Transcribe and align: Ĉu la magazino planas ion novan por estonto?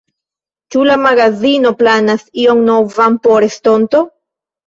Ĉu 0.75 0.85
la 0.91 0.95
magazino 1.01 1.73
planas 1.81 2.25
ion 2.45 2.65
novan 2.69 3.21
por 3.27 3.47
estonto? 3.49 4.05